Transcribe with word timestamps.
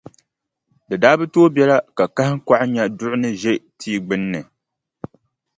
Di 0.87 0.95
daa 1.01 1.17
bi 1.19 1.25
tooi 1.33 1.53
biɛla 1.55 1.77
ka 1.97 2.03
kahiŋkɔɣu 2.15 2.65
nya 2.73 2.83
duɣu 2.97 3.15
ni 3.21 3.29
ʒe 3.41 3.51
tia 3.77 3.99
gbunni, 4.05 4.41